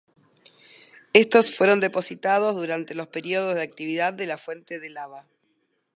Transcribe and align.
Estos 1.13 1.55
fueron 1.55 1.79
depositados 1.79 2.55
durante 2.55 2.95
los 2.95 3.05
períodos 3.05 3.53
de 3.53 3.61
actividad 3.61 4.11
de 4.13 4.25
la 4.25 4.39
fuente 4.39 4.79
de 4.79 4.89
lava. 4.89 5.27